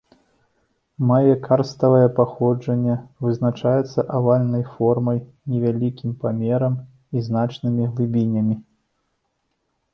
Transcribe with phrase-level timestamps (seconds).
[1.09, 2.95] Мае карставае паходжанне,
[3.27, 6.73] вызначаецца авальнай формай, невялікім памерам
[7.17, 8.55] і значнымі глыбінямі.